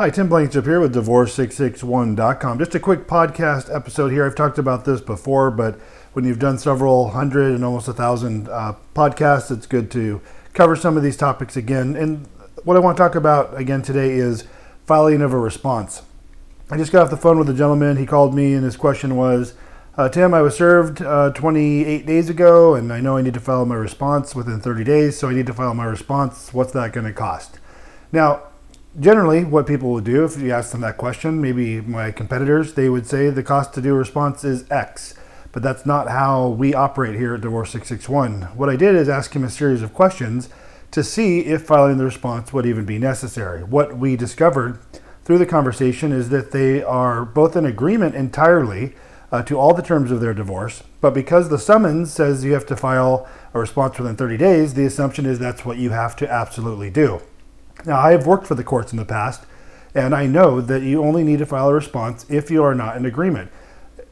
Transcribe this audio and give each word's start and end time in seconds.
Hi, 0.00 0.10
Tim 0.10 0.28
Blankenship 0.28 0.64
here 0.64 0.78
with 0.78 0.94
Divorce661.com. 0.94 2.60
Just 2.60 2.76
a 2.76 2.78
quick 2.78 3.08
podcast 3.08 3.74
episode 3.74 4.12
here. 4.12 4.24
I've 4.24 4.36
talked 4.36 4.56
about 4.56 4.84
this 4.84 5.00
before, 5.00 5.50
but 5.50 5.74
when 6.12 6.24
you've 6.24 6.38
done 6.38 6.56
several 6.56 7.08
hundred 7.08 7.52
and 7.52 7.64
almost 7.64 7.88
a 7.88 7.92
thousand 7.92 8.48
uh, 8.48 8.76
podcasts, 8.94 9.50
it's 9.50 9.66
good 9.66 9.90
to 9.90 10.20
cover 10.54 10.76
some 10.76 10.96
of 10.96 11.02
these 11.02 11.16
topics 11.16 11.56
again. 11.56 11.96
And 11.96 12.28
what 12.62 12.76
I 12.76 12.78
want 12.78 12.96
to 12.96 13.02
talk 13.02 13.16
about 13.16 13.58
again 13.58 13.82
today 13.82 14.12
is 14.12 14.44
filing 14.86 15.20
of 15.20 15.32
a 15.32 15.36
response. 15.36 16.02
I 16.70 16.76
just 16.76 16.92
got 16.92 17.02
off 17.02 17.10
the 17.10 17.16
phone 17.16 17.36
with 17.36 17.50
a 17.50 17.54
gentleman. 17.54 17.96
He 17.96 18.06
called 18.06 18.36
me, 18.36 18.54
and 18.54 18.62
his 18.62 18.76
question 18.76 19.16
was 19.16 19.54
uh, 19.96 20.08
Tim, 20.08 20.32
I 20.32 20.42
was 20.42 20.56
served 20.56 21.02
uh, 21.02 21.32
28 21.32 22.06
days 22.06 22.30
ago, 22.30 22.76
and 22.76 22.92
I 22.92 23.00
know 23.00 23.16
I 23.16 23.22
need 23.22 23.34
to 23.34 23.40
file 23.40 23.66
my 23.66 23.74
response 23.74 24.32
within 24.36 24.60
30 24.60 24.84
days, 24.84 25.18
so 25.18 25.28
I 25.28 25.34
need 25.34 25.46
to 25.48 25.52
file 25.52 25.74
my 25.74 25.86
response. 25.86 26.54
What's 26.54 26.70
that 26.70 26.92
going 26.92 27.06
to 27.06 27.12
cost? 27.12 27.58
Now, 28.12 28.44
generally 28.98 29.44
what 29.44 29.66
people 29.66 29.92
would 29.92 30.04
do 30.04 30.24
if 30.24 30.38
you 30.38 30.52
ask 30.52 30.72
them 30.72 30.80
that 30.80 30.96
question 30.96 31.40
maybe 31.40 31.80
my 31.80 32.10
competitors 32.10 32.74
they 32.74 32.88
would 32.88 33.06
say 33.06 33.30
the 33.30 33.42
cost 33.42 33.72
to 33.74 33.82
do 33.82 33.94
a 33.94 33.98
response 33.98 34.44
is 34.44 34.70
x. 34.70 35.14
But 35.50 35.62
that's 35.62 35.86
not 35.86 36.10
how 36.10 36.48
we 36.48 36.74
operate 36.74 37.16
here 37.16 37.34
at 37.34 37.40
divorce 37.40 37.70
661 37.70 38.56
what 38.56 38.68
i 38.68 38.76
did 38.76 38.94
is 38.94 39.08
ask 39.08 39.34
him 39.34 39.44
a 39.44 39.50
series 39.50 39.82
of 39.82 39.94
questions 39.94 40.48
to 40.90 41.04
see 41.04 41.40
if 41.40 41.62
filing 41.62 41.98
the 41.98 42.04
response 42.04 42.52
would 42.52 42.66
even 42.66 42.84
be 42.84 42.98
necessary. 42.98 43.62
What 43.62 43.98
we 43.98 44.16
discovered 44.16 44.78
through 45.24 45.38
the 45.38 45.46
conversation 45.46 46.12
is 46.12 46.30
that 46.30 46.52
they 46.52 46.82
are 46.82 47.24
both 47.24 47.56
in 47.56 47.66
agreement 47.66 48.14
entirely 48.14 48.94
uh, 49.30 49.42
to 49.42 49.58
all 49.58 49.74
the 49.74 49.82
terms 49.82 50.10
of 50.10 50.20
their 50.20 50.32
divorce 50.32 50.82
but 51.02 51.12
because 51.12 51.50
the 51.50 51.58
summons 51.58 52.10
says 52.10 52.44
you 52.44 52.54
have 52.54 52.64
to 52.64 52.74
file 52.74 53.28
a 53.52 53.60
response 53.60 53.98
within 53.98 54.16
30 54.16 54.38
days 54.38 54.72
the 54.72 54.86
assumption 54.86 55.26
is 55.26 55.38
that's 55.38 55.66
what 55.66 55.76
you 55.76 55.90
have 55.90 56.16
to 56.16 56.30
absolutely 56.30 56.88
do 56.88 57.20
now, 57.84 57.98
I 57.98 58.12
have 58.12 58.26
worked 58.26 58.46
for 58.46 58.54
the 58.54 58.64
courts 58.64 58.92
in 58.92 58.98
the 58.98 59.04
past, 59.04 59.44
and 59.94 60.14
I 60.14 60.26
know 60.26 60.60
that 60.60 60.82
you 60.82 61.02
only 61.02 61.22
need 61.22 61.38
to 61.38 61.46
file 61.46 61.68
a 61.68 61.74
response 61.74 62.26
if 62.28 62.50
you 62.50 62.62
are 62.62 62.74
not 62.74 62.96
in 62.96 63.06
agreement. 63.06 63.50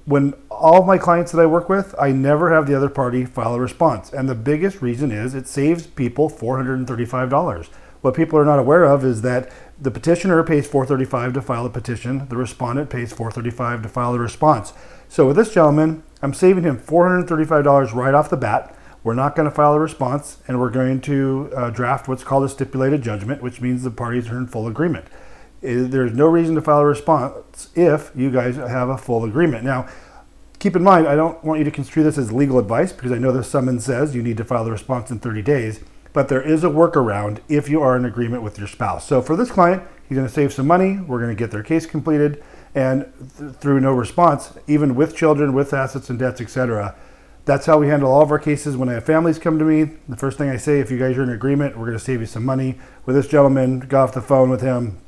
When 0.05 0.34
all 0.50 0.81
of 0.81 0.86
my 0.86 0.98
clients 0.98 1.33
that 1.33 1.41
I 1.41 1.47
work 1.47 1.69
with, 1.69 1.95
I 2.00 2.12
never 2.12 2.55
have 2.55 2.67
the 2.67 2.77
other 2.77 2.89
party 2.89 3.25
file 3.25 3.55
a 3.55 3.61
response. 3.61 4.12
And 4.12 4.28
the 4.28 4.36
biggest 4.36 4.81
reason 4.81 5.11
is 5.11 5.34
it 5.34 5.48
saves 5.48 5.86
people 5.86 6.31
$435. 6.31 7.69
What 8.03 8.14
people 8.14 8.39
are 8.39 8.45
not 8.45 8.61
aware 8.61 8.84
of 8.84 9.05
is 9.05 9.23
that 9.23 9.50
the 9.80 9.91
petitioner 9.91 10.42
pays 10.45 10.69
$435 10.69 11.34
to 11.34 11.42
file 11.42 11.67
a 11.67 11.70
petition, 11.70 12.28
the 12.28 12.36
respondent 12.36 12.89
pays 12.89 13.12
$435 13.12 13.83
to 13.83 13.89
file 13.89 14.14
a 14.14 14.19
response. 14.19 14.73
So 15.08 15.27
with 15.27 15.36
this 15.36 15.53
gentleman, 15.53 16.05
I'm 16.23 16.34
saving 16.34 16.64
him 16.64 16.78
$435 16.78 17.92
right 17.92 18.14
off 18.14 18.30
the 18.30 18.36
bat. 18.36 18.76
We're 19.07 19.15
not 19.15 19.37
going 19.37 19.49
to 19.49 19.55
file 19.55 19.75
a 19.75 19.79
response, 19.79 20.39
and 20.49 20.59
we're 20.59 20.69
going 20.69 21.01
to 21.03 21.49
uh, 21.57 21.71
draft 21.71 22.09
what's 22.09 22.25
called 22.25 22.43
a 22.43 22.49
stipulated 22.49 23.03
judgment, 23.03 23.41
which 23.41 23.61
means 23.61 23.85
the 23.85 23.91
parties 23.93 24.29
are 24.31 24.37
in 24.37 24.48
full 24.48 24.67
agreement. 24.67 25.07
There's 25.61 26.13
no 26.13 26.27
reason 26.27 26.57
to 26.57 26.61
file 26.61 26.81
a 26.81 26.87
response 26.87 27.69
if 27.77 28.11
you 28.17 28.33
guys 28.33 28.57
have 28.57 28.89
a 28.89 28.98
full 28.98 29.23
agreement. 29.23 29.63
Now, 29.63 29.87
keep 30.59 30.75
in 30.75 30.83
mind, 30.83 31.07
I 31.07 31.15
don't 31.15 31.43
want 31.45 31.61
you 31.61 31.65
to 31.65 31.71
construe 31.71 32.03
this 32.03 32.19
as 32.19 32.33
legal 32.33 32.59
advice 32.59 32.93
because 32.93 33.13
I 33.13 33.19
know 33.19 33.31
the 33.31 33.45
summons 33.45 33.85
says 33.85 34.13
you 34.13 34.25
need 34.25 34.39
to 34.39 34.45
file 34.45 34.65
the 34.65 34.73
response 34.73 35.09
in 35.13 35.20
30 35.20 35.41
days, 35.41 35.85
but 36.13 36.27
there 36.27 36.43
is 36.43 36.65
a 36.65 36.69
workaround 36.69 37.39
if 37.48 37.69
you 37.69 37.81
are 37.83 37.97
in 37.97 38.05
agreement 38.05 38.43
with 38.43 38.59
your 38.59 38.67
spouse. 38.67 39.07
So 39.07 39.23
for 39.23 39.37
this 39.37 39.53
client, 39.53 39.85
he's 40.09 40.17
going 40.17 40.27
to 40.27 40.35
save 40.35 40.53
some 40.53 40.67
money. 40.67 40.98
We're 40.98 41.20
going 41.20 41.31
to 41.31 41.39
get 41.39 41.53
their 41.53 41.63
case 41.63 41.87
completed, 41.87 42.43
and 42.75 43.13
th- 43.39 43.53
through 43.53 43.79
no 43.79 43.93
response, 43.93 44.55
even 44.67 44.97
with 44.97 45.15
children, 45.15 45.53
with 45.53 45.73
assets 45.73 46.11
and 46.11 46.19
debts, 46.19 46.41
etc 46.41 46.97
that's 47.47 47.64
how 47.64 47.78
we 47.78 47.86
handle 47.86 48.12
all 48.12 48.22
of 48.22 48.30
our 48.33 48.41
cases. 48.41 48.77
When 48.77 48.89
I 48.89 48.94
have 48.94 49.06
families 49.06 49.39
come 49.39 49.58
to 49.58 49.64
me, 49.64 49.92
the 50.08 50.16
first 50.16 50.36
thing 50.36 50.50
I 50.50 50.56
say, 50.56 50.80
if 50.80 50.91
you 50.91 50.98
guys 50.98 51.16
are 51.16 51.22
in 51.22 51.30
agreement, 51.30 51.78
we're 51.78 51.86
going 51.86 51.97
to 51.97 52.05
save 52.05 52.20
you 52.20 52.27
some 52.27 52.44
money. 52.44 52.78
With 53.06 53.14
this 53.14 53.28
gentleman, 53.28 53.80
got 53.80 54.02
off 54.02 54.14
the 54.14 54.20
phone 54.20 54.50
with 54.50 54.61
him, 54.61 54.98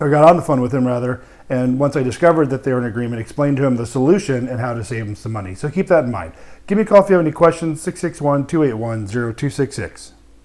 or 0.00 0.08
got 0.08 0.28
on 0.28 0.36
the 0.36 0.42
phone 0.42 0.62
with 0.62 0.72
him 0.72 0.86
rather, 0.86 1.22
and 1.50 1.78
once 1.78 1.94
I 1.94 2.02
discovered 2.02 2.48
that 2.48 2.64
they 2.64 2.72
were 2.72 2.78
in 2.78 2.86
agreement, 2.86 3.20
explained 3.20 3.58
to 3.58 3.66
him 3.66 3.76
the 3.76 3.84
solution 3.84 4.48
and 4.48 4.58
how 4.58 4.72
to 4.72 4.82
save 4.82 5.06
him 5.06 5.14
some 5.14 5.32
money. 5.32 5.54
So 5.54 5.68
keep 5.68 5.86
that 5.88 6.04
in 6.04 6.10
mind. 6.10 6.32
Give 6.66 6.78
me 6.78 6.82
a 6.82 6.86
call 6.86 7.04
if 7.04 7.10
you 7.10 7.16
have 7.16 7.24
any 7.24 7.32
questions, 7.32 7.82
661 7.82 8.46
281 8.46 9.06
0266. 9.06 10.12